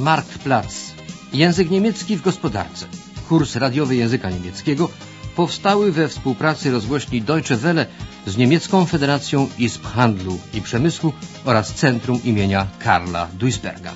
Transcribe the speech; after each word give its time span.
Marktplatz. 0.00 0.94
Język 1.32 1.70
niemiecki 1.70 2.16
w 2.16 2.22
gospodarce. 2.22 2.86
Kurs 3.28 3.56
radiowy 3.56 3.96
języka 3.96 4.30
niemieckiego 4.30 4.88
powstały 5.36 5.92
we 5.92 6.08
współpracy 6.08 6.70
rozgłośni 6.70 7.22
Deutsche 7.22 7.56
Welle 7.56 7.86
z 8.26 8.36
Niemiecką 8.36 8.86
Federacją 8.86 9.48
Izb 9.58 9.84
Handlu 9.84 10.38
i 10.54 10.62
Przemysłu 10.62 11.12
oraz 11.44 11.74
Centrum 11.74 12.22
imienia 12.24 12.66
Karla 12.78 13.26
Duisberga. 13.26 13.92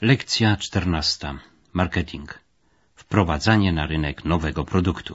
Lekcja 0.00 0.56
czternasta. 0.56 1.38
Marketing. 1.72 2.38
Wprowadzanie 2.94 3.72
na 3.72 3.86
rynek 3.86 4.24
nowego 4.24 4.64
produktu. 4.64 5.14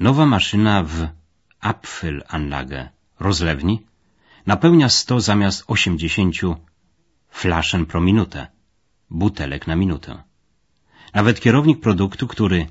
Nowa 0.00 0.26
maszyna 0.26 0.82
w 0.82 1.21
Abfüllanlage 1.62 2.88
rozlewni 3.20 3.86
napełnia 4.46 4.88
100 4.88 5.20
zamiast 5.20 5.64
80 5.66 6.36
flaschen 7.30 7.86
pro 7.86 8.00
minutę, 8.00 8.46
butelek 9.10 9.66
na 9.66 9.76
minutę. 9.76 10.22
Nawet 11.14 11.40
kierownik 11.40 11.80
produktu, 11.80 12.28
który 12.28 12.66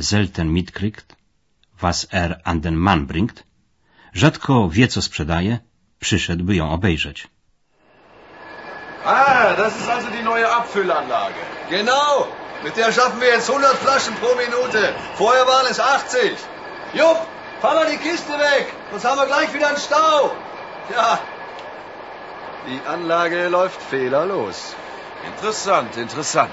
selten 0.00 0.52
mitkriegt, 0.52 1.16
was 1.80 2.06
er 2.10 2.40
an 2.44 2.60
den 2.60 2.76
Mann 2.76 3.06
bringt, 3.06 3.44
rzadko 4.12 4.68
wie 4.70 4.88
co 4.88 5.02
sprzedaje, 5.02 5.58
przyszedł 5.98 6.44
by 6.44 6.56
ją 6.56 6.70
obejrzeć. 6.70 7.28
Ah, 9.04 9.56
das 9.56 9.80
ist 9.80 9.88
also 9.88 10.10
die 10.10 10.22
neue 10.22 10.48
Abfüllanlage. 10.50 11.40
Genau. 11.70 12.26
Mit 12.64 12.74
der 12.76 12.92
schaffen 12.92 13.20
wir 13.20 13.28
jetzt 13.28 13.48
100 13.48 13.76
Flaschen 13.76 14.14
pro 14.14 14.34
Minute. 14.34 14.92
Vorher 15.18 15.46
waren 15.46 15.66
es 15.70 15.80
80. 15.80 16.20
Jupp, 16.94 17.18
fahr 17.60 17.74
mal 17.74 17.86
die 17.90 17.98
Kiste 17.98 18.32
weg. 18.32 18.72
Sonst 18.90 19.04
haben 19.04 19.18
wir 19.18 19.26
gleich 19.26 19.52
wieder 19.52 19.68
einen 19.68 19.78
Stau. 19.78 20.36
Ja. 20.94 21.18
Die 22.66 22.80
Anlage 22.86 23.48
läuft 23.48 23.80
fehlerlos. 23.80 24.74
Interessant, 25.26 25.96
interessant. 25.96 26.50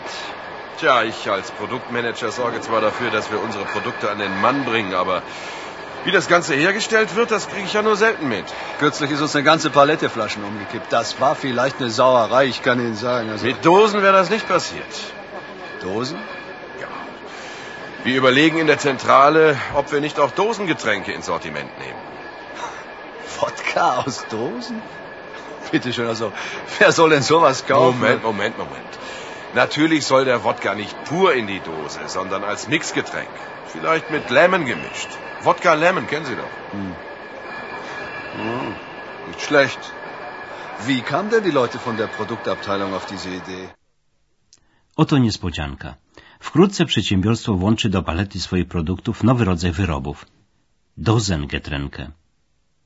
Tja, 0.79 1.03
ich 1.03 1.29
als 1.29 1.51
Produktmanager 1.51 2.31
sorge 2.31 2.61
zwar 2.61 2.81
dafür, 2.81 3.11
dass 3.11 3.31
wir 3.31 3.41
unsere 3.41 3.65
Produkte 3.65 4.09
an 4.09 4.19
den 4.19 4.41
Mann 4.41 4.65
bringen, 4.65 4.93
aber 4.93 5.21
wie 6.05 6.11
das 6.11 6.27
Ganze 6.27 6.53
hergestellt 6.53 7.15
wird, 7.15 7.31
das 7.31 7.47
kriege 7.47 7.65
ich 7.65 7.73
ja 7.73 7.81
nur 7.81 7.95
selten 7.95 8.27
mit. 8.27 8.45
Kürzlich 8.79 9.11
ist 9.11 9.21
uns 9.21 9.35
eine 9.35 9.43
ganze 9.43 9.69
Palette 9.69 10.09
Flaschen 10.09 10.43
umgekippt. 10.43 10.91
Das 10.91 11.21
war 11.21 11.35
vielleicht 11.35 11.79
eine 11.79 11.89
Sauerei, 11.89 12.45
ich 12.45 12.61
kann 12.61 12.79
Ihnen 12.79 12.95
sagen. 12.95 13.29
Also 13.29 13.45
Mit 13.45 13.63
Dosen 13.63 14.01
wäre 14.01 14.13
das 14.13 14.29
nicht 14.29 14.47
passiert. 14.47 14.83
Dosen? 15.81 16.17
Wir 18.03 18.17
überlegen 18.17 18.57
in 18.57 18.67
der 18.67 18.79
Zentrale, 18.79 19.57
ob 19.75 19.91
wir 19.93 20.01
nicht 20.01 20.19
auch 20.19 20.31
Dosengetränke 20.31 21.13
ins 21.13 21.27
Sortiment 21.27 21.77
nehmen. 21.79 22.01
Wodka 23.39 24.01
aus 24.01 24.25
Dosen? 24.27 24.81
Bitte 25.71 25.93
schön, 25.93 26.07
also 26.07 26.33
wer 26.79 26.91
soll 26.91 27.11
denn 27.11 27.23
sowas 27.23 27.65
kaufen? 27.65 27.99
Moment, 27.99 28.23
Moment, 28.23 28.57
Moment. 28.57 28.99
Natürlich 29.53 30.05
soll 30.05 30.25
der 30.25 30.43
Wodka 30.43 30.75
nicht 30.75 31.03
pur 31.05 31.33
in 31.33 31.47
die 31.47 31.61
Dose, 31.61 31.99
sondern 32.07 32.43
als 32.43 32.67
Mixgetränk. 32.67 33.29
Vielleicht 33.67 34.11
mit 34.11 34.29
Lemon 34.29 34.65
gemischt. 34.65 35.09
Wodka 35.41 35.73
Lemon, 35.73 36.05
kennen 36.07 36.25
Sie 36.25 36.35
doch. 36.35 36.53
Hm. 36.71 36.95
Hm, 38.35 38.75
nicht 39.27 39.41
schlecht. 39.41 39.79
Wie 40.85 41.01
kamen 41.01 41.29
denn 41.29 41.43
die 41.43 41.51
Leute 41.51 41.79
von 41.79 41.95
der 41.97 42.07
Produktabteilung 42.07 42.93
auf 42.93 43.05
diese 43.05 43.29
Idee? 43.29 43.69
Oto 44.95 45.17
niespodzianka. 45.17 45.97
Wkrótce 46.47 46.85
przedsiębiorstwo 46.85 47.53
włączy 47.53 47.89
do 47.89 48.03
palety 48.03 48.39
swoich 48.39 48.67
produktów 48.67 49.23
nowy 49.23 49.45
rodzaj 49.45 49.71
wyrobów. 49.71 50.25
Dozengetränkę. 50.97 52.11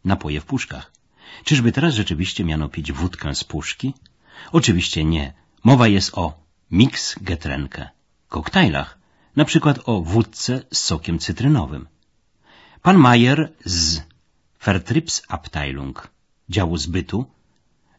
Napoje 0.05 0.41
w 0.41 0.45
puszkach. 0.45 0.91
Czyżby 1.43 1.71
teraz 1.71 1.93
rzeczywiście 1.93 2.43
miano 2.45 2.69
pić 2.69 2.91
wódkę 2.91 3.35
z 3.35 3.43
puszki? 3.43 3.93
Oczywiście 4.51 5.03
nie. 5.03 5.33
Mowa 5.63 5.87
jest 5.87 6.17
o 6.17 6.25
mix-getränkę. 6.71 7.83
Koktajlach. 8.29 8.97
Na 9.35 9.45
przykład 9.45 9.79
o 9.85 10.01
wódce 10.01 10.63
z 10.73 10.77
sokiem 10.79 11.19
cytrynowym. 11.19 11.87
Pan 12.81 12.97
Mayer 12.97 13.53
z 13.65 14.01
Vertriebsabteilung, 14.65 16.07
działu 16.49 16.77
zbytu, 16.77 17.25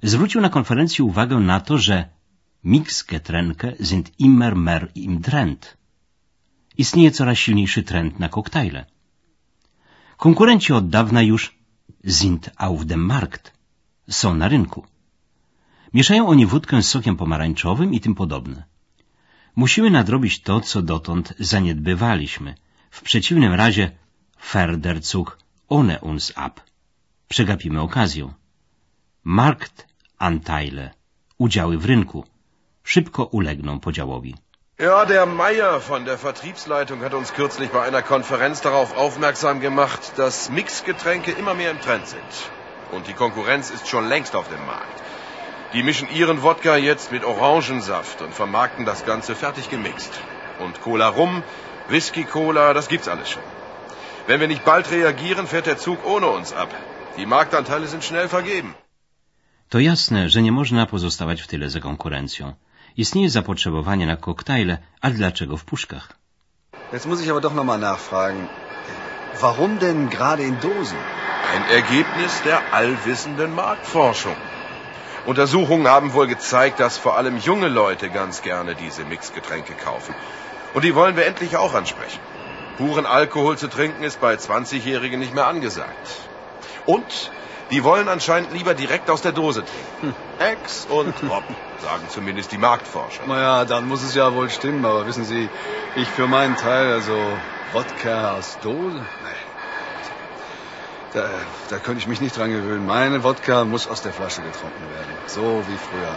zwrócił 0.02 0.40
na 0.40 0.48
konferencji 0.48 1.04
uwagę 1.04 1.36
na 1.36 1.60
to, 1.60 1.78
że 1.78 2.17
Mixgetränke 2.64 3.76
sind 3.80 4.12
immer 4.18 4.54
mehr 4.54 4.88
im 4.94 5.22
Trend. 5.22 5.76
Istnieje 6.76 7.10
coraz 7.10 7.38
silniejszy 7.38 7.82
trend 7.82 8.18
na 8.18 8.28
koktajle. 8.28 8.86
Konkurenci 10.16 10.72
od 10.72 10.88
dawna 10.88 11.22
już 11.22 11.58
sind 12.04 12.50
auf 12.56 12.84
dem 12.84 13.00
Markt, 13.00 13.52
są 14.08 14.34
na 14.34 14.48
rynku. 14.48 14.86
Mieszają 15.94 16.28
oni 16.28 16.46
wódkę 16.46 16.82
z 16.82 16.88
sokiem 16.88 17.16
pomarańczowym 17.16 17.94
i 17.94 18.00
tym 18.00 18.14
podobne. 18.14 18.64
Musimy 19.56 19.90
nadrobić 19.90 20.42
to, 20.42 20.60
co 20.60 20.82
dotąd 20.82 21.34
zaniedbywaliśmy. 21.38 22.54
W 22.90 23.02
przeciwnym 23.02 23.52
razie 23.52 23.90
Ferderzug 24.38 25.38
ohne 25.68 26.00
uns 26.00 26.32
ab. 26.36 26.60
Przegapimy 27.28 27.80
okazję. 27.80 28.32
Marktanteile, 29.24 30.94
udziały 31.38 31.78
w 31.78 31.84
rynku, 31.84 32.24
szybko 32.88 33.24
ulegną 33.24 33.80
podziałowi. 33.80 34.34
Ja, 34.78 35.06
der 35.06 35.26
Meier 35.26 35.80
von 35.80 36.04
der 36.04 36.18
Vertriebsleitung 36.18 37.00
hat 37.04 37.14
uns 37.14 37.32
kürzlich 37.32 37.70
bei 37.70 37.82
einer 37.88 38.02
Konferenz 38.02 38.60
darauf 38.60 38.96
aufmerksam 38.96 39.60
gemacht, 39.60 40.02
dass 40.16 40.50
Mixgetränke 40.50 41.32
immer 41.40 41.54
mehr 41.54 41.70
im 41.70 41.80
Trend 41.80 42.06
sind. 42.06 42.32
Und 42.92 43.02
die 43.08 43.18
Konkurrenz 43.24 43.70
ist 43.70 43.88
schon 43.88 44.08
längst 44.08 44.34
auf 44.34 44.48
dem 44.48 44.64
Markt. 44.66 44.98
Die 45.74 45.82
mischen 45.82 46.08
ihren 46.20 46.42
Wodka 46.42 46.76
jetzt 46.76 47.12
mit 47.12 47.24
Orangensaft 47.24 48.22
und 48.22 48.32
vermarkten 48.34 48.84
das 48.86 49.04
Ganze 49.04 49.34
fertig 49.34 49.68
gemixt. 49.68 50.12
Und 50.64 50.80
Cola 50.80 51.08
Rum, 51.08 51.42
Whisky 51.88 52.24
Cola, 52.24 52.72
das 52.72 52.88
gibt's 52.88 53.08
alles 53.08 53.28
schon. 53.28 53.48
Wenn 54.28 54.40
wir 54.40 54.48
nicht 54.48 54.64
bald 54.64 54.90
reagieren, 54.90 55.46
fährt 55.46 55.66
der 55.66 55.78
Zug 55.78 56.06
ohne 56.06 56.28
uns 56.28 56.52
ab. 56.52 56.70
Die 57.18 57.26
Marktanteile 57.26 57.86
sind 57.86 58.04
schnell 58.04 58.28
vergeben. 58.28 58.74
To 59.68 59.78
jasne, 59.78 60.28
że 60.28 60.42
nie 60.42 60.52
można 60.52 60.86
pozostawać 60.86 61.42
w 61.42 61.46
tyle 61.46 61.70
za 61.70 61.80
konkurencją. 61.80 62.54
Istnieje 62.98 63.30
zapotrzebowanie 63.30 64.06
na 64.06 64.16
koktajle, 64.16 64.78
a 65.00 65.10
dlaczego 65.10 65.56
w 65.56 65.64
puszkach? 65.64 66.08
Jetzt 66.92 67.06
muss 67.06 67.20
ich 67.22 67.30
aber 67.30 67.40
doch 67.40 67.54
nochmal 67.54 67.78
nachfragen. 67.78 68.48
Warum 69.40 69.78
denn 69.78 70.08
gerade 70.08 70.42
in 70.42 70.56
Dosen? 70.60 70.98
Ein 71.54 71.64
Ergebnis 71.70 72.42
der 72.44 72.58
allwissenden 72.72 73.54
Marktforschung. 73.54 74.34
Untersuchungen 75.26 75.86
haben 75.86 76.12
wohl 76.12 76.26
gezeigt, 76.26 76.80
dass 76.80 76.98
vor 76.98 77.16
allem 77.16 77.38
junge 77.38 77.68
Leute 77.68 78.10
ganz 78.10 78.42
gerne 78.42 78.74
diese 78.74 79.04
Mixgetränke 79.04 79.74
kaufen. 79.74 80.14
Und 80.74 80.84
die 80.84 80.94
wollen 80.94 81.16
wir 81.16 81.26
endlich 81.26 81.56
auch 81.56 81.74
ansprechen. 81.74 82.20
Puren 82.78 83.06
Alkohol 83.06 83.56
zu 83.58 83.68
trinken 83.68 84.02
ist 84.02 84.20
bei 84.20 84.34
20-Jährigen 84.34 85.20
nicht 85.20 85.34
mehr 85.34 85.46
angesagt. 85.46 86.06
Und 86.84 87.30
die 87.70 87.84
wollen 87.84 88.08
anscheinend 88.08 88.52
lieber 88.52 88.74
direkt 88.74 89.10
aus 89.10 89.22
der 89.22 89.32
Dose 89.32 89.64
trinken. 89.64 90.16
Ex 90.38 90.86
und 90.86 91.14
Hop, 91.34 91.44
sagen 91.82 92.04
zumindest 92.08 92.52
die 92.52 92.58
Marktforscher. 92.58 93.26
Naja, 93.26 93.64
dann 93.64 93.86
muss 93.86 94.02
es 94.02 94.14
ja 94.14 94.32
wohl 94.34 94.50
stimmen, 94.50 94.84
aber 94.84 95.06
wissen 95.06 95.24
Sie, 95.24 95.48
ich 95.96 96.08
für 96.08 96.26
meinen 96.26 96.56
Teil, 96.56 96.92
also 96.92 97.16
Wodka 97.72 98.32
aus 98.36 98.58
Dose? 98.62 98.98
Nee. 98.98 99.42
Da, 101.14 101.28
da 101.70 101.78
könnte 101.78 102.00
ich 102.00 102.06
mich 102.06 102.20
nicht 102.20 102.36
dran 102.36 102.50
gewöhnen. 102.50 102.86
Meine 102.86 103.22
Wodka 103.24 103.64
muss 103.64 103.86
aus 103.88 104.02
der 104.02 104.12
Flasche 104.12 104.42
getrunken 104.42 104.84
werden. 104.94 105.14
So 105.26 105.64
wie 105.68 105.78
früher. 105.88 106.14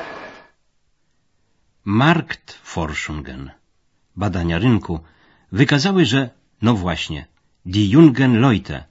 Marktforschungen, 1.84 3.52
badania 4.16 4.60
rynku, 4.60 5.00
wykazały, 5.52 6.06
że, 6.06 6.30
no 6.62 6.74
właśnie, 6.76 7.26
die 7.66 7.90
jungen 7.90 8.42
Leute, 8.42 8.84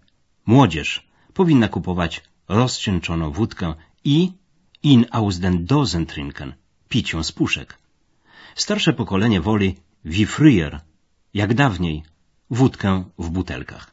młodzież, 0.47 1.07
powinna 1.35 1.69
kupować 1.69 2.23
rozcieńczoną 2.59 3.31
wódkę 3.31 3.67
i 4.05 4.17
in 4.83 5.01
aus 5.19 5.35
den 5.45 5.57
Dosen 5.71 6.05
trinken, 6.07 6.51
pić 6.89 7.13
ją 7.13 7.23
z 7.23 7.33
puszek. 7.33 7.79
Starsze 8.55 8.93
pokolenie 8.93 9.41
woli 9.41 9.77
wie 10.05 10.27
früher, 10.27 10.73
jak 11.35 11.55
dawniej, 11.55 12.03
wódkę 12.51 13.05
w 13.19 13.31
butelkach. 13.31 13.85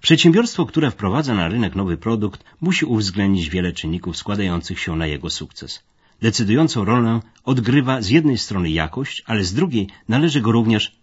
Przedsiębiorstwo, 0.00 0.66
które 0.66 0.90
wprowadza 0.90 1.34
na 1.34 1.48
rynek 1.48 1.74
nowy 1.74 1.96
produkt, 1.96 2.44
musi 2.60 2.84
uwzględnić 2.84 3.50
wiele 3.50 3.72
czynników 3.72 4.16
składających 4.16 4.80
się 4.80 4.96
na 4.96 5.06
jego 5.06 5.30
sukces. 5.30 5.82
Decydującą 6.20 6.84
rolę 6.84 7.20
odgrywa 7.44 8.02
z 8.02 8.08
jednej 8.08 8.38
strony 8.38 8.70
jakość, 8.70 9.22
ale 9.26 9.44
z 9.44 9.54
drugiej 9.54 9.88
należy 10.08 10.40
go 10.40 10.52
również 10.52 10.98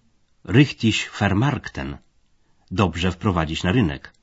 richtig 0.45 1.11
vermarkten, 1.19 1.97
dobrze 2.71 3.11
wprowadzić 3.11 3.63
na 3.63 3.71
rynek. 3.71 4.14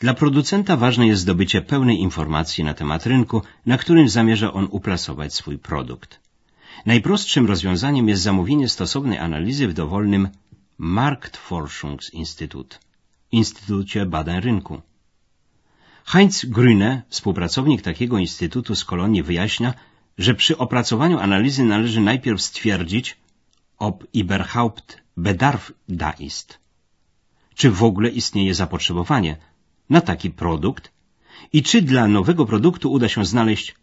Dla 0.00 0.14
producenta 0.14 0.76
ważne 0.76 1.06
jest 1.06 1.22
zdobycie 1.22 1.62
pełnej 1.62 2.00
informacji 2.00 2.64
na 2.64 2.74
temat 2.74 3.06
rynku, 3.06 3.42
na 3.66 3.78
którym 3.78 4.08
zamierza 4.08 4.52
on 4.52 4.68
uplasować 4.70 5.34
swój 5.34 5.58
produkt. 5.58 6.20
Najprostszym 6.86 7.46
rozwiązaniem 7.46 8.08
jest 8.08 8.22
zamówienie 8.22 8.68
stosownej 8.68 9.18
analizy 9.18 9.68
w 9.68 9.72
dowolnym 9.72 10.28
Marktforschungsinstytut. 10.78 12.78
Instytucie 13.32 14.06
Badań 14.06 14.40
Rynku. 14.40 14.80
Heinz 16.04 16.44
Grüne, 16.44 17.02
współpracownik 17.08 17.82
takiego 17.82 18.18
instytutu 18.18 18.74
z 18.74 18.84
Kolonii, 18.84 19.22
wyjaśnia, 19.22 19.74
że 20.18 20.34
przy 20.34 20.58
opracowaniu 20.58 21.18
analizy 21.18 21.64
należy 21.64 22.00
najpierw 22.00 22.42
stwierdzić, 22.42 23.16
ob 23.78 24.04
überhaupt 24.14 24.96
Bedarf 25.16 25.72
da 25.88 26.10
ist. 26.10 26.58
Czy 27.54 27.70
w 27.70 27.84
ogóle 27.84 28.08
istnieje 28.08 28.54
zapotrzebowanie 28.54 29.36
na 29.90 30.00
taki 30.00 30.30
produkt 30.30 30.90
i 31.52 31.62
czy 31.62 31.82
dla 31.82 32.08
nowego 32.08 32.46
produktu 32.46 32.92
uda 32.92 33.08
się 33.08 33.24
znaleźć 33.24 33.74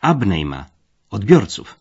Abnehmer, 0.00 0.64
odbiorców. 1.10 1.76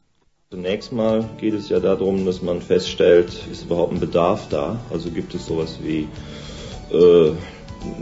Zunächst 0.52 0.92
mal 0.92 1.24
geht 1.42 1.54
es 1.54 1.70
ja 1.70 1.80
darum, 1.80 2.26
dass 2.26 2.42
man 2.44 2.62
feststellt, 2.62 3.48
ist 3.52 3.64
überhaupt 3.66 3.92
ein 3.94 4.00
Bedarf 4.00 4.50
da? 4.50 4.78
Also 4.94 5.10
gibt 5.12 5.36
es 5.36 5.46
sowas 5.46 5.80
wie 5.84 6.08
äh, 6.92 7.36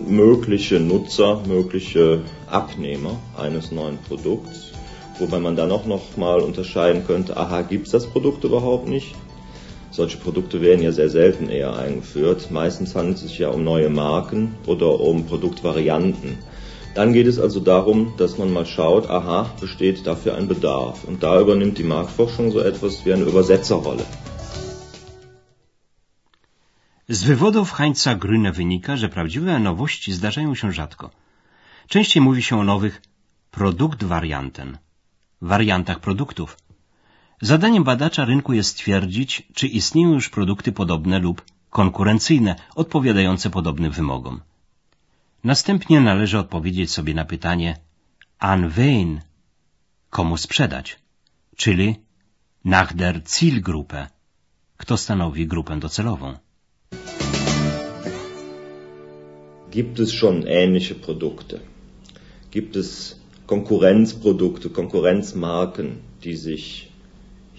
mögliche 0.07 0.79
Nutzer, 0.79 1.41
mögliche 1.47 2.21
Abnehmer 2.47 3.15
eines 3.37 3.71
neuen 3.71 3.97
Produkts, 4.07 4.71
wobei 5.19 5.39
man 5.39 5.55
dann 5.55 5.71
auch 5.71 5.85
noch 5.85 6.17
mal 6.17 6.41
unterscheiden 6.41 7.05
könnte, 7.07 7.37
aha, 7.37 7.61
gibt 7.61 7.85
es 7.85 7.91
das 7.91 8.05
Produkt 8.05 8.43
überhaupt 8.43 8.87
nicht? 8.87 9.15
Solche 9.91 10.17
Produkte 10.17 10.61
werden 10.61 10.81
ja 10.81 10.93
sehr 10.93 11.09
selten 11.09 11.49
eher 11.49 11.75
eingeführt. 11.75 12.49
Meistens 12.49 12.95
handelt 12.95 13.17
es 13.17 13.23
sich 13.23 13.39
ja 13.39 13.49
um 13.49 13.63
neue 13.63 13.89
Marken 13.89 14.55
oder 14.65 14.99
um 14.99 15.25
Produktvarianten. 15.25 16.37
Dann 16.95 17.11
geht 17.13 17.27
es 17.27 17.39
also 17.39 17.59
darum, 17.59 18.13
dass 18.17 18.37
man 18.37 18.51
mal 18.53 18.65
schaut, 18.65 19.09
aha, 19.09 19.39
besteht 19.59 20.07
dafür 20.07 20.35
ein 20.35 20.47
Bedarf. 20.47 21.03
Und 21.03 21.23
da 21.23 21.39
übernimmt 21.39 21.77
die 21.77 21.89
Marktforschung 21.95 22.51
so 22.51 22.59
etwas 22.61 23.05
wie 23.05 23.13
eine 23.13 23.23
Übersetzerrolle. 23.23 24.05
Z 27.07 27.23
wywodów 27.23 27.71
Heinza 27.71 28.15
Grüne 28.15 28.51
wynika, 28.53 28.95
że 28.97 29.09
prawdziwe 29.09 29.59
nowości 29.59 30.13
zdarzają 30.13 30.55
się 30.55 30.71
rzadko. 30.71 31.09
Częściej 31.87 32.21
mówi 32.21 32.43
się 32.43 32.59
o 32.59 32.63
nowych 32.63 33.01
produktwarianten, 33.51 34.77
wariantach 35.41 35.99
produktów. 35.99 36.57
Zadaniem 37.41 37.83
badacza 37.83 38.25
rynku 38.25 38.53
jest 38.53 38.69
stwierdzić, 38.69 39.43
czy 39.53 39.67
istnieją 39.67 40.13
już 40.13 40.29
produkty 40.29 40.71
podobne 40.71 41.19
lub 41.19 41.41
konkurencyjne, 41.69 42.55
odpowiadające 42.75 43.49
podobnym 43.49 43.91
wymogom. 43.91 44.41
Następnie 45.43 46.01
należy 46.01 46.39
odpowiedzieć 46.39 46.91
sobie 46.91 47.13
na 47.13 47.25
pytanie 47.25 47.77
an 48.39 48.69
wen, 48.69 49.21
komu 50.09 50.37
sprzedać, 50.37 50.99
czyli 51.55 51.95
nach 52.65 52.93
der 52.93 53.21
Zielgruppe, 53.27 54.07
kto 54.77 54.97
stanowi 54.97 55.47
grupę 55.47 55.79
docelową. 55.79 56.37
Gibt 59.71 59.99
es 59.99 60.11
schon 60.11 60.43
ähnliche 60.43 60.95
Produkte? 60.95 61.59
Gibt 62.51 62.75
es 62.75 63.19
Konkurrenzprodukte, 63.45 64.69
Konkurrenzmarken, 64.69 65.95
die 66.23 66.37
sich 66.37 66.90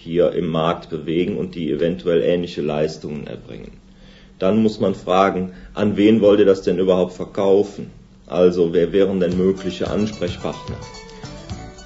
hier 0.05 0.33
im 0.41 0.49
Markt 0.49 0.91
bewegen 0.91 1.37
und 1.37 1.55
die 1.55 1.71
eventuell 1.77 2.21
ähnliche 2.33 2.63
Leistungen 2.63 3.27
erbringen? 3.27 3.73
Dann 4.39 4.63
muss 4.65 4.81
man 4.85 4.95
fragen, 4.95 5.43
an 5.75 5.97
wen 5.97 6.21
wollt 6.21 6.41
ihr 6.41 6.51
das 6.53 6.63
denn 6.63 6.79
überhaupt 6.85 7.15
verkaufen? 7.23 7.91
Also 8.27 8.73
wer 8.73 8.93
wären 8.93 9.21
denn 9.21 9.37
mögliche 9.37 9.91
Ansprechpartner? 9.91 10.79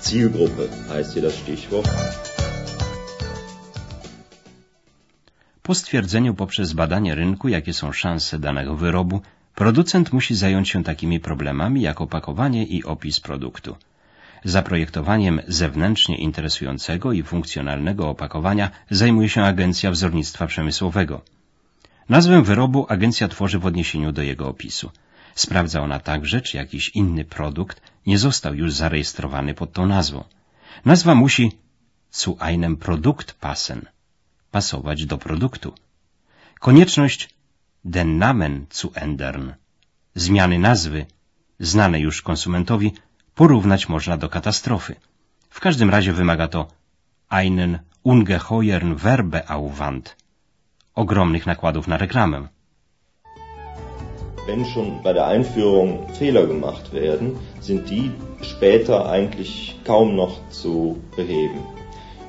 Zielgruppe 0.00 0.68
heißt 0.92 1.12
hier 1.14 1.22
das 1.22 1.36
Stichwort. 1.38 1.88
Po 5.62 5.74
stwierdzeniu 5.74 6.34
poprzez 6.34 6.72
badanie 6.74 7.14
rynku, 7.14 7.48
jakie 7.48 7.72
są 7.72 7.92
szanse 7.92 8.38
danego 8.38 8.76
wyrobu, 8.76 9.20
producent 9.54 10.12
musi 10.12 10.34
zająć 10.34 10.69
się 10.69 10.84
takimi 10.84 11.20
problemami 11.20 11.82
jak 11.82 12.00
opakowanie 12.00 12.64
i 12.64 12.84
opis 12.84 13.20
produktu. 13.20 13.76
Zaprojektowaniem 14.54 15.40
zewnętrznie 15.48 16.16
interesującego 16.16 17.12
i 17.12 17.22
funkcjonalnego 17.22 18.10
opakowania 18.10 18.70
zajmuje 18.90 19.28
się 19.28 19.43
Agencja 19.43 19.90
Wzornictwa 19.90 20.46
Przemysłowego. 20.46 21.20
Nazwę 22.08 22.43
wyrobu 22.43 22.87
agencja 22.88 23.28
tworzy 23.28 23.58
w 23.58 23.66
odniesieniu 23.66 24.12
do 24.12 24.22
jego 24.22 24.48
opisu. 24.48 24.90
Sprawdza 25.34 25.81
ona 25.81 25.98
także, 26.00 26.40
czy 26.40 26.56
jakiś 26.56 26.88
inny 26.88 27.25
produkt 27.25 27.82
nie 28.06 28.19
został 28.19 28.54
już 28.54 28.72
zarejestrowany 28.72 29.54
pod 29.54 29.72
tą 29.72 29.87
nazwą. 29.87 30.25
Nazwa 30.84 31.14
musi 31.14 31.52
zu 32.10 32.37
einem 32.40 32.76
Produkt 32.76 33.32
passen, 33.32 33.81
pasować 34.50 35.06
do 35.06 35.19
produktu. 35.19 35.75
Konieczność 36.60 37.28
den 37.84 38.19
Namen 38.19 38.66
zu 38.70 38.93
ändern, 38.94 39.52
zmiany 40.14 40.58
nazwy, 40.58 41.06
znane 41.60 42.00
już 42.00 42.22
konsumentowi, 42.22 42.93
porównać 43.36 43.88
można 43.88 44.16
do 44.16 44.28
katastrofy. 44.28 44.94
W 45.50 45.60
każdym 45.60 45.90
razie 45.90 46.12
wymaga 46.12 46.48
to 46.48 46.66
einen 47.28 47.78
ungeheuren 48.04 48.94
Werbeaufwand, 48.94 50.16
ogromnych 50.94 51.46
nakładów 51.46 51.88
na 51.88 51.96
reklamę. 51.96 52.48
Wenn 54.46 54.64
schon 54.64 55.02
bei 55.02 55.14
der 55.14 55.26
Einführung 55.26 55.88
Fehler 56.18 56.46
gemacht 56.46 56.92
werden, 56.92 57.36
sind 57.60 57.90
die 57.90 58.10
später 58.42 59.10
eigentlich 59.10 59.74
kaum 59.84 60.16
noch 60.16 60.34
zu 60.50 60.96
beheben. 61.16 61.60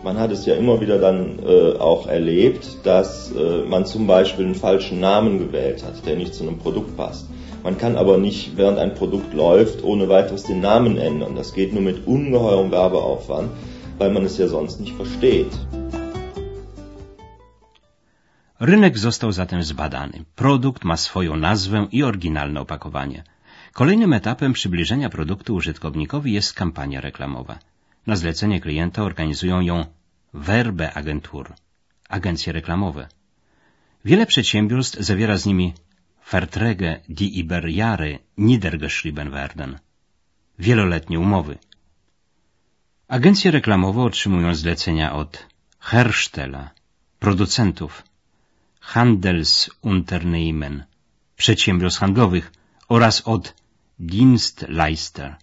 Man 0.04 0.18
hat 0.18 0.32
es 0.32 0.46
ja 0.46 0.56
immer 0.56 0.82
wieder 0.82 1.00
dann 1.00 1.40
äh, 1.40 1.78
auch 1.80 2.08
erlebt, 2.08 2.64
dass 2.84 3.32
äh, 3.32 3.70
man 3.70 3.86
zum 3.86 4.08
Beispiel 4.08 4.46
einen 4.46 4.56
falschen 4.56 5.00
Namen 5.00 5.40
gewählt 5.40 5.84
hat, 5.86 6.06
der 6.06 6.16
nicht 6.16 6.34
zu 6.34 6.44
einem 6.44 6.58
Produkt 6.58 6.98
passt. 6.98 7.26
Man 7.68 7.78
kann 7.84 7.96
aber 7.98 8.18
nicht, 8.18 8.44
während 8.60 8.78
ein 8.80 8.94
Produkt 9.00 9.34
läuft, 9.34 9.84
ohne 9.84 10.06
weiteres 10.16 10.44
den 10.44 10.62
Namen 10.62 10.94
ändern. 11.08 11.34
Das 11.36 11.50
geht 11.58 11.72
nur 11.74 11.86
mit 11.90 11.98
ungeheurem 12.08 12.70
Werbeaufwand, 12.72 13.50
weil 13.98 14.12
man 14.16 14.24
es 14.30 14.38
ja 14.42 14.48
sonst 14.48 14.80
nicht 14.80 14.96
versteht. 15.02 15.54
Rynek 18.70 18.98
został 18.98 19.32
zatem 19.32 19.64
zbadany. 19.64 20.24
Produkt 20.36 20.84
ma 20.84 20.98
swoją 20.98 21.36
nazwę 21.36 21.88
i 21.92 22.04
oryginalne 22.04 22.60
opakowanie. 22.62 23.24
Kolejnym 23.74 24.14
etapem 24.14 24.54
przybliżenia 24.54 25.10
produktu 25.10 25.56
użytkownikowi 25.56 26.34
jest 26.34 26.54
kampania 26.54 27.02
reklamowa. 27.02 27.60
Na 28.08 28.16
zlecenie 28.16 28.62
klienta 28.62 29.04
organizują 29.04 29.62
ją 29.62 29.86
Werbeagentur, 30.34 31.54
agencje 32.10 32.54
reklamowe. 32.54 33.08
Wiele 34.06 34.26
przedsiębiorstw 34.26 35.00
zawiera 35.00 35.38
z 35.38 35.46
nimi 35.46 35.74
Verträge, 36.34 36.92
die 37.08 37.40
über 37.42 37.66
Jahre 37.68 38.20
niedergeschrieben 38.36 39.32
werden. 39.32 39.80
Wieloletnie 40.58 41.20
umowy. 41.20 41.58
Agencje 43.08 43.52
reklamowe 43.52 44.02
otrzymują 44.02 44.56
zlecenia 44.56 45.14
od 45.14 45.46
Herstella, 45.80 46.72
producentów, 47.20 48.04
Handelsunternehmen, 48.80 50.84
przedsiębiorstw 51.36 52.00
handlowych 52.00 52.52
oraz 52.88 53.22
od 53.22 53.54
Dienstleister, 54.00 55.36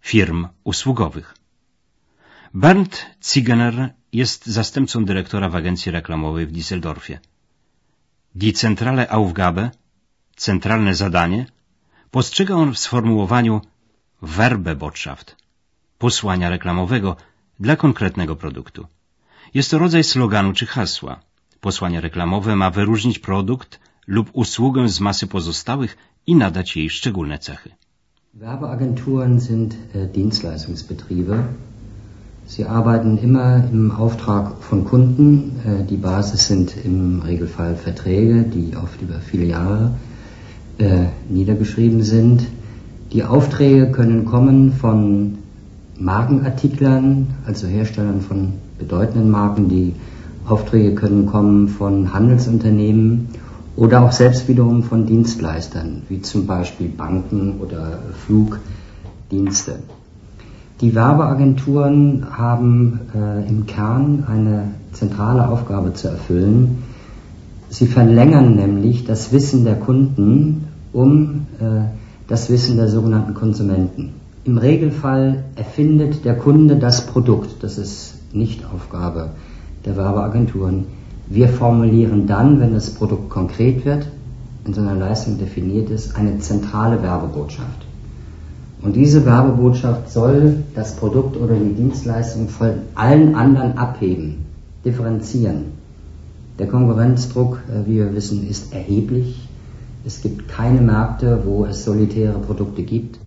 firm 0.00 0.48
usługowych. 0.64 1.34
Bernd 2.54 3.06
Zigener 3.22 3.94
jest 4.12 4.46
zastępcą 4.46 5.04
dyrektora 5.04 5.48
w 5.48 5.56
agencji 5.56 5.92
reklamowej 5.92 6.46
w 6.46 6.52
Düsseldorfie. 6.52 7.18
Die 8.42 8.52
Zentrale 8.52 9.04
Aufgabe, 9.18 9.70
centralne 10.36 10.94
zadanie, 10.94 11.46
postrzega 12.10 12.54
on 12.54 12.74
w 12.74 12.78
sformułowaniu 12.78 13.60
Werbebotschaft, 14.22 15.36
posłania 15.98 16.50
reklamowego 16.50 17.16
dla 17.60 17.76
konkretnego 17.76 18.36
produktu. 18.36 18.86
Jest 19.54 19.70
to 19.70 19.78
rodzaj 19.78 20.04
sloganu 20.04 20.52
czy 20.52 20.66
hasła. 20.66 21.20
Posłanie 21.60 22.00
reklamowe 22.00 22.56
ma 22.56 22.70
wyróżnić 22.70 23.18
produkt 23.18 23.80
lub 24.06 24.30
usługę 24.32 24.88
z 24.88 25.00
masy 25.00 25.26
pozostałych 25.26 25.96
i 26.26 26.34
nadać 26.34 26.76
jej 26.76 26.90
szczególne 26.90 27.38
cechy. 27.38 27.70
Werbeagenturen 28.34 29.40
sind 29.40 29.74
äh, 29.74 30.12
Dienstleistungsbetriebe. 30.12 31.44
Sie 32.48 32.64
arbeiten 32.64 33.18
immer 33.18 33.64
im 33.72 33.90
Auftrag 33.90 34.62
von 34.62 34.84
Kunden. 34.84 35.56
Äh, 35.64 35.84
die 35.84 35.96
Basis 35.96 36.46
sind 36.46 36.74
im 36.84 37.20
Regelfall 37.20 37.74
Verträge, 37.74 38.44
die 38.44 38.76
oft 38.76 39.02
über 39.02 39.16
viele 39.16 39.46
Jahre 39.46 39.92
äh, 40.78 41.06
niedergeschrieben 41.28 42.02
sind. 42.02 42.46
Die 43.12 43.24
Aufträge 43.24 43.90
können 43.90 44.24
kommen 44.26 44.72
von 44.72 45.38
Markenartiklern, 45.98 47.26
also 47.46 47.66
Herstellern 47.66 48.20
von 48.20 48.52
bedeutenden 48.78 49.28
Marken, 49.30 49.68
die 49.68 49.94
Aufträge 50.46 50.94
können 50.94 51.26
kommen 51.26 51.68
von 51.68 52.14
Handelsunternehmen 52.14 53.28
oder 53.74 54.04
auch 54.04 54.12
selbst 54.12 54.46
wiederum 54.46 54.84
von 54.84 55.06
Dienstleistern, 55.06 56.02
wie 56.08 56.22
zum 56.22 56.46
Beispiel 56.46 56.88
Banken 56.88 57.60
oder 57.60 57.98
Flugdienste. 58.24 59.80
Die 60.82 60.94
Werbeagenturen 60.94 62.26
haben 62.36 63.00
äh, 63.14 63.48
im 63.48 63.64
Kern 63.64 64.24
eine 64.28 64.72
zentrale 64.92 65.48
Aufgabe 65.48 65.94
zu 65.94 66.08
erfüllen. 66.08 66.82
Sie 67.70 67.86
verlängern 67.86 68.56
nämlich 68.56 69.04
das 69.04 69.32
Wissen 69.32 69.64
der 69.64 69.76
Kunden 69.76 70.68
um 70.92 71.46
äh, 71.60 71.86
das 72.28 72.50
Wissen 72.50 72.76
der 72.76 72.88
sogenannten 72.88 73.32
Konsumenten. 73.32 74.12
Im 74.44 74.58
Regelfall 74.58 75.44
erfindet 75.56 76.26
der 76.26 76.36
Kunde 76.36 76.76
das 76.76 77.06
Produkt. 77.06 77.62
Das 77.62 77.78
ist 77.78 78.34
nicht 78.34 78.64
Aufgabe 78.66 79.30
der 79.86 79.96
Werbeagenturen. 79.96 80.84
Wir 81.26 81.48
formulieren 81.48 82.26
dann, 82.26 82.60
wenn 82.60 82.74
das 82.74 82.90
Produkt 82.90 83.30
konkret 83.30 83.86
wird, 83.86 84.08
in 84.66 84.74
so 84.74 84.82
einer 84.82 84.94
Leistung 84.94 85.38
definiert 85.38 85.88
ist, 85.88 86.16
eine 86.16 86.38
zentrale 86.38 87.02
Werbebotschaft. 87.02 87.86
Und 88.86 88.94
diese 88.94 89.20
Werbebotschaft 89.26 90.04
soll 90.16 90.62
das 90.76 90.90
Produkt 91.00 91.36
oder 91.36 91.56
die 91.56 91.74
Dienstleistung 91.74 92.48
von 92.48 92.72
allen 92.94 93.34
anderen 93.34 93.72
abheben, 93.84 94.28
differenzieren. 94.84 95.58
Der 96.60 96.68
Konkurrenzdruck, 96.68 97.52
äh, 97.56 97.84
wie 97.86 97.96
wir 98.02 98.14
wissen, 98.14 98.38
ist 98.52 98.72
erheblich. 98.72 99.28
Es 100.04 100.22
gibt 100.22 100.48
keine 100.58 100.80
Märkte, 100.92 101.28
wo 101.46 101.66
es 101.70 101.84
solitäre 101.84 102.38
Produkte 102.38 102.82
gibt. 102.92 103.18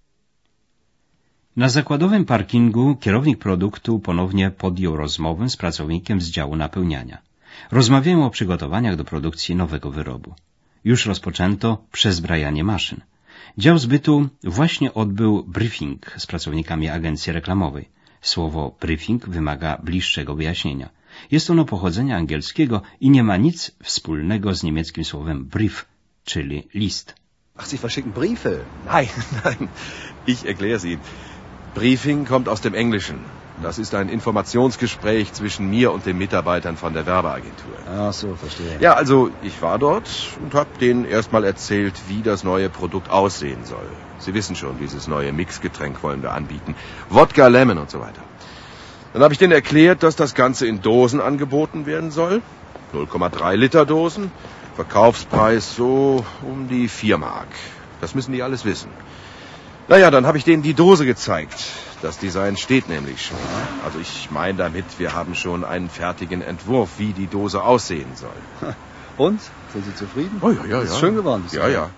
Na 1.55 1.69
zakładowym 1.69 2.25
parkingu 2.25 2.95
kierownik 2.95 3.39
produktu 3.39 3.99
ponownie 3.99 4.51
podjął 4.51 4.95
rozmowę 4.95 5.49
z 5.49 5.57
pracownikiem 5.57 6.21
z 6.21 6.29
działu 6.29 6.55
napełniania. 6.55 7.17
Rozmawiają 7.71 8.25
o 8.25 8.29
przygotowaniach 8.29 8.95
do 8.95 9.03
produkcji 9.03 9.55
nowego 9.55 9.91
wyrobu. 9.91 10.33
Już 10.83 11.05
rozpoczęto 11.05 11.77
przezbrajanie 11.91 12.63
maszyn. 12.63 13.01
Dział 13.57 13.77
zbytu 13.77 14.29
właśnie 14.43 14.93
odbył 14.93 15.43
briefing 15.43 16.15
z 16.17 16.25
pracownikami 16.25 16.89
agencji 16.89 17.33
reklamowej. 17.33 17.89
Słowo 18.21 18.75
briefing 18.81 19.29
wymaga 19.29 19.77
bliższego 19.83 20.35
wyjaśnienia. 20.35 20.89
Jest 21.31 21.49
ono 21.49 21.65
pochodzenia 21.65 22.17
angielskiego 22.17 22.81
i 23.01 23.09
nie 23.09 23.23
ma 23.23 23.37
nic 23.37 23.71
wspólnego 23.83 24.55
z 24.55 24.63
niemieckim 24.63 25.05
słowem 25.05 25.45
brief, 25.45 25.85
czyli 26.25 26.67
list. 26.73 27.15
Ach, 27.57 27.67
Sie 27.67 27.77
verschicken 27.77 28.13
Briefe? 28.13 28.51
Nein, 28.85 29.09
nein, 29.43 29.67
ich 30.27 30.45
erkläre 30.45 30.79
Sie. 30.79 30.97
Briefing 31.75 32.27
kommt 32.27 32.47
aus 32.47 32.61
dem 32.61 32.75
Englischen. 32.75 33.38
Das 33.61 33.77
ist 33.77 33.93
ein 33.93 34.07
Informationsgespräch 34.07 35.33
zwischen 35.33 35.69
mir 35.69 35.91
und 35.91 36.05
den 36.05 36.17
Mitarbeitern 36.17 36.77
von 36.77 36.93
der 36.93 37.05
Werbeagentur. 37.05 37.73
Ach 37.93 38.13
so, 38.13 38.33
verstehe. 38.35 38.77
Ja, 38.79 38.93
also 38.93 39.31
ich 39.41 39.61
war 39.61 39.77
dort 39.77 40.09
und 40.41 40.53
habe 40.53 40.69
denen 40.79 41.03
erstmal 41.03 41.43
erzählt, 41.43 41.93
wie 42.07 42.21
das 42.21 42.45
neue 42.45 42.69
Produkt 42.69 43.09
aussehen 43.09 43.65
soll. 43.65 43.87
Sie 44.19 44.33
wissen 44.33 44.55
schon, 44.55 44.77
dieses 44.79 45.07
neue 45.07 45.33
Mixgetränk 45.33 46.01
wollen 46.03 46.21
wir 46.21 46.31
anbieten. 46.31 46.75
Wodka, 47.09 47.47
Lemon 47.47 47.77
und 47.77 47.89
so 47.89 47.99
weiter. 47.99 48.21
Dann 49.11 49.23
habe 49.23 49.33
ich 49.33 49.39
denen 49.39 49.53
erklärt, 49.53 50.03
dass 50.03 50.15
das 50.15 50.35
Ganze 50.35 50.65
in 50.65 50.81
Dosen 50.81 51.19
angeboten 51.19 51.85
werden 51.85 52.11
soll. 52.11 52.41
0,3 52.93 53.55
Liter 53.55 53.85
Dosen. 53.85 54.31
Verkaufspreis 54.75 55.75
so 55.75 56.25
um 56.41 56.69
die 56.69 56.87
4 56.87 57.17
Mark. 57.17 57.49
Das 57.99 58.15
müssen 58.15 58.31
die 58.31 58.41
alles 58.41 58.63
wissen. 58.63 58.89
Naja, 59.89 60.11
dann 60.11 60.25
habe 60.27 60.37
ich 60.37 60.43
denen 60.43 60.61
die 60.61 60.75
Dose 60.75 61.05
gezeigt. 61.05 61.59
Das 62.01 62.19
Design 62.19 62.57
steht 62.57 62.87
nämlich 62.89 63.25
schon. 63.27 63.39
Also 63.83 63.97
ich 63.99 64.29
meine 64.31 64.57
damit, 64.65 64.85
wir 64.99 65.13
haben 65.13 65.33
schon 65.33 65.63
einen 65.63 65.89
fertigen 65.89 66.41
Entwurf, 66.41 66.99
wie 66.99 67.11
die 67.11 67.27
Dose 67.27 67.63
aussehen 67.63 68.11
soll. 68.15 68.39
Und? 69.17 69.41
Sind 69.73 69.85
Sie 69.85 69.95
zufrieden? 69.95 70.37
Oh 70.41 70.51
ja, 70.51 70.65
ja, 70.65 70.77
ja. 70.77 70.81
Ist 70.83 70.99
schön 70.99 71.15
geworden. 71.15 71.43
Ja, 71.51 71.67
ja. 71.67 71.89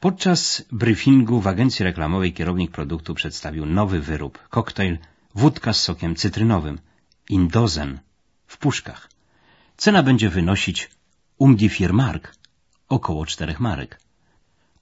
Podczas 0.00 0.64
briefingu 0.72 1.40
w 1.40 1.46
agencji 1.46 1.84
reklamowej 1.84 2.32
kierownik 2.32 2.70
produktu 2.70 3.14
przedstawił 3.14 3.66
nowy 3.66 4.00
wyrób, 4.00 4.38
koktajl 4.48 4.98
wódka 5.34 5.72
z 5.72 5.80
sokiem 5.80 6.14
cytrynowym, 6.14 6.78
Indozen, 7.28 7.98
w 8.46 8.58
puszkach. 8.58 9.08
Cena 9.76 10.02
będzie 10.02 10.28
wynosić 10.30 10.90
um 11.38 11.56
die 11.56 11.68
vier 11.68 11.92
mark, 11.92 12.34
około 12.88 13.26
czterech 13.26 13.60
marek. 13.60 14.03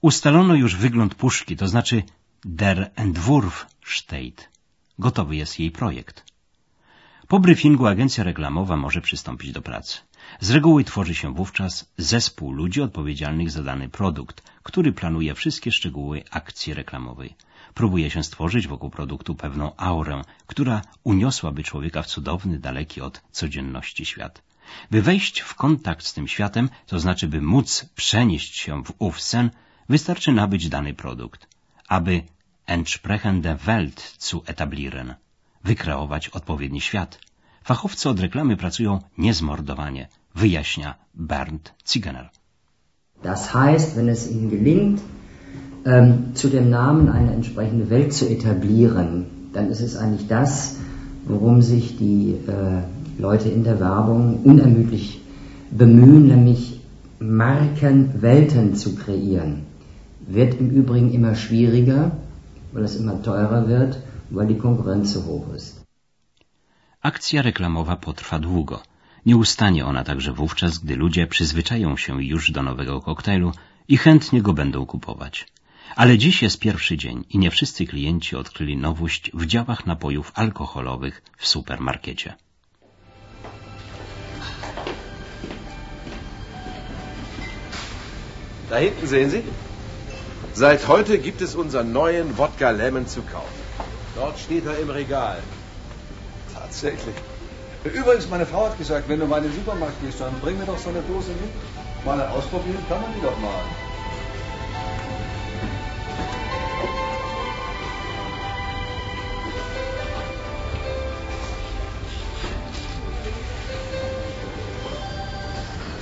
Ustalono 0.09 0.55
już 0.55 0.75
wygląd 0.75 1.15
puszki, 1.15 1.57
to 1.57 1.67
znaczy 1.67 2.03
Der 2.45 2.91
Entwurf 2.95 3.65
steht. 3.95 4.49
Gotowy 4.99 5.35
jest 5.35 5.59
jej 5.59 5.71
projekt. 5.71 6.25
Po 7.27 7.39
briefingu 7.39 7.87
agencja 7.87 8.23
reklamowa 8.23 8.77
może 8.77 9.01
przystąpić 9.01 9.51
do 9.51 9.61
pracy. 9.61 9.97
Z 10.39 10.49
reguły 10.49 10.83
tworzy 10.83 11.15
się 11.15 11.33
wówczas 11.33 11.91
zespół 11.97 12.51
ludzi 12.51 12.81
odpowiedzialnych 12.81 13.51
za 13.51 13.63
dany 13.63 13.89
produkt, 13.89 14.43
który 14.63 14.91
planuje 14.91 15.33
wszystkie 15.35 15.71
szczegóły 15.71 16.23
akcji 16.31 16.73
reklamowej. 16.73 17.35
Próbuje 17.73 18.09
się 18.09 18.23
stworzyć 18.23 18.67
wokół 18.67 18.89
produktu 18.89 19.35
pewną 19.35 19.75
aurę, 19.77 20.21
która 20.47 20.81
uniosłaby 21.03 21.63
człowieka 21.63 22.03
w 22.03 22.07
cudowny, 22.07 22.59
daleki 22.59 23.01
od 23.01 23.21
codzienności 23.31 24.05
świat. 24.05 24.41
By 24.91 25.01
wejść 25.01 25.39
w 25.39 25.55
kontakt 25.55 26.05
z 26.05 26.13
tym 26.13 26.27
światem, 26.27 26.69
to 26.87 26.99
znaczy 26.99 27.27
by 27.27 27.41
móc 27.41 27.85
przenieść 27.95 28.55
się 28.57 28.83
w 28.83 28.93
ów 28.99 29.21
sen, 29.21 29.49
wystarczy 29.89 30.31
nabyć 30.31 30.69
dany 30.69 30.93
produkt. 30.93 31.47
Aby 31.87 32.21
entsprechende 32.65 33.55
Welt 33.55 34.15
zu 34.17 34.43
etablieren, 34.45 35.13
wykreować 35.63 36.29
odpowiedni 36.29 36.81
świat. 36.81 37.19
Fachowcy 37.63 38.09
od 38.09 38.19
reklamy 38.19 38.57
pracują 38.57 38.99
niezmordowanie, 39.17 40.07
wyjaśnia 40.35 40.95
Bernd 41.13 41.73
Zigener. 41.85 42.29
Das 43.23 43.53
heißt, 43.53 43.95
wenn 43.95 44.09
es 44.09 44.31
Ihnen 44.31 44.49
gelingt, 44.49 45.01
ähm, 45.85 46.31
zu 46.33 46.49
dem 46.49 46.69
Namen 46.69 47.09
eine 47.09 47.33
entsprechende 47.33 47.89
Welt 47.89 48.13
zu 48.13 48.25
etablieren, 48.29 49.25
dann 49.53 49.69
ist 49.69 49.81
es 49.81 49.95
eigentlich 49.95 50.27
das, 50.27 50.77
worum 51.25 51.61
sich 51.61 51.97
die 51.97 52.35
äh, 52.47 53.21
Leute 53.21 53.49
in 53.49 53.63
der 53.63 53.79
Werbung 53.79 54.41
unermüdlich 54.43 55.21
bemühen, 55.71 56.27
nämlich 56.27 56.81
Markenwelten 57.19 58.75
zu 58.75 58.95
kreieren. 58.95 59.72
Wird 60.27 60.59
im 60.59 60.69
Übrigen 60.71 61.11
immer 61.11 61.35
schwieriger, 61.35 62.11
weil 62.71 62.83
es 62.83 62.95
immer 62.95 63.21
teurer 63.21 63.67
wird, 63.67 63.99
weil 64.29 64.47
die 64.47 64.57
Konkurrenz 64.57 65.13
so 65.13 65.21
hoch 65.21 65.53
ist. 65.55 65.83
Akcja 67.01 67.41
reklamowa 67.41 67.95
potrwa 67.95 68.39
długo. 68.39 68.83
Nie 69.25 69.37
ustanie 69.37 69.85
ona 69.85 70.03
także 70.03 70.33
wówczas, 70.33 70.77
gdy 70.77 70.95
ludzie 70.95 71.27
przyzwyczają 71.27 71.97
się 71.97 72.23
już 72.23 72.51
do 72.51 72.63
nowego 72.63 73.01
koktajlu 73.01 73.51
i 73.87 73.97
chętnie 73.97 74.41
go 74.41 74.53
będą 74.53 74.85
kupować. 74.85 75.47
Ale 75.95 76.17
dziś 76.17 76.41
jest 76.41 76.59
pierwszy 76.59 76.97
dzień 76.97 77.23
i 77.29 77.37
nie 77.37 77.51
wszyscy 77.51 77.85
klienci 77.85 78.35
odkryli 78.35 78.77
nowość 78.77 79.31
w 79.33 79.45
działach 79.45 79.85
napojów 79.85 80.31
alkoholowych 80.35 81.23
w 81.37 81.47
supermarkecie. 81.47 82.33
Da 88.69 88.79
hinten 88.79 89.07
sehen 89.07 89.29
Sie. 89.31 89.41
Seit 90.55 90.87
heute 90.87 91.17
gibt 91.17 91.41
es 91.41 91.55
unseren 91.55 91.91
neuen 91.93 92.37
Wodka 92.37 92.69
Lemon 92.69 93.07
zu 93.07 93.23
kaufen. 93.23 93.47
Dort 94.15 94.37
steht 94.37 94.67
er 94.67 94.77
im 94.77 94.91
Regal. 94.91 95.39
Tatsächlich. 96.53 97.15
Übrigens, 97.83 98.29
meine 98.29 98.45
Frau 98.45 98.67
hat 98.67 98.77
gesagt, 98.77 99.09
wenn 99.09 99.19
du 99.19 99.25
mal 99.25 99.37
in 99.37 99.45
den 99.45 99.55
Supermarkt 99.55 99.99
gehst, 100.03 100.21
dann 100.21 100.39
bring 100.41 100.59
mir 100.59 100.65
doch 100.65 100.77
so 100.77 100.89
eine 100.89 101.01
Dose 101.01 101.31
mit. 101.31 102.05
Mal 102.05 102.21
ausprobieren 102.27 102.77
kann 102.87 103.01
man 103.01 103.09
die 103.15 103.21
doch 103.21 103.37
mal. 103.39 103.63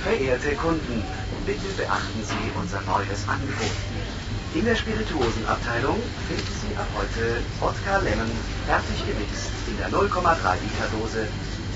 Verehrte 0.02 0.54
Kunden, 0.56 1.02
bitte 1.46 1.68
beachten 1.78 2.22
Sie 2.22 2.60
unser 2.60 2.82
neues 2.82 3.26
Angebot. 3.26 4.21
In 4.54 4.66
der 4.66 4.76
Spirituosenabteilung 4.76 6.02
finden 6.28 6.54
Sie 6.60 6.76
ab 6.76 6.86
heute 6.94 7.42
Wodka 7.58 7.96
Lemon 7.98 8.30
fertig 8.66 9.06
gemixt 9.06 9.50
in 9.66 9.78
der 9.78 9.88
0,3 9.88 10.60
Liter 10.60 10.88
Dose 10.92 11.26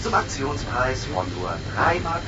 zum 0.03 0.13
Aktionspreis 0.13 1.07
von 1.07 1.27
nur 1.35 1.59
3,49 1.75 2.03
Mark. 2.03 2.23